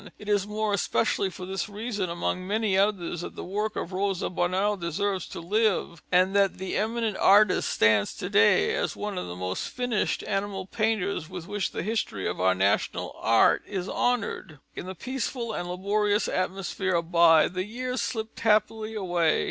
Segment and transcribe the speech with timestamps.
[0.17, 4.31] It is more especially for this reason, among many others, that the work of Rosa
[4.31, 9.27] Bonheur deserves to live, and that the eminent artist stands to day as one of
[9.27, 14.57] the most finished animal painters with which the history of our national art is honoured."
[14.75, 19.39] In the peaceful and laborious atmosphere of By, the years slipped happily away.